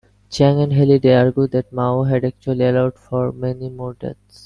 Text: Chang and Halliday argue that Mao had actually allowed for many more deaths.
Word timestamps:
Chang 0.31 0.59
and 0.59 0.73
Halliday 0.73 1.13
argue 1.13 1.45
that 1.49 1.71
Mao 1.71 2.01
had 2.05 2.25
actually 2.25 2.65
allowed 2.65 2.95
for 2.97 3.31
many 3.31 3.69
more 3.69 3.93
deaths. 3.93 4.39